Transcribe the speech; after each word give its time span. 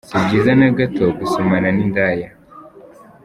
Si 0.09 0.17
byiza 0.23 0.51
na 0.59 0.69
gato 0.77 1.03
gusomana 1.19 1.67
n’indaya. 1.75 2.29